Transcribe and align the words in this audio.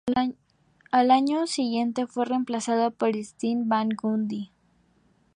Al 0.89 1.11
año 1.11 1.45
siguiente 1.45 2.07
fue 2.07 2.25
reemplazado 2.25 2.89
por 2.89 3.15
Stan 3.15 3.69
Van 3.69 3.89
Gundy. 3.89 4.51